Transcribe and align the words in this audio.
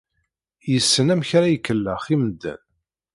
Yessen 0.71 1.07
amek 1.13 1.29
ara 1.37 1.47
ikellex 1.55 2.05
i 2.13 2.15
medden. 2.21 2.61